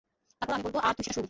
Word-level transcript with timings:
তারপরও 0.39 0.55
আমি 0.57 0.63
বলবো 0.65 0.79
আর 0.87 0.93
তুই 0.95 1.01
সেটা 1.05 1.07
শুনবি। 1.13 1.19